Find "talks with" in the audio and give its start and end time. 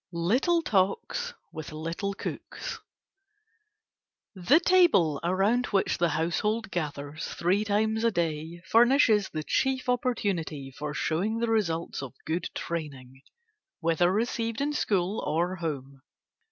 0.63-1.71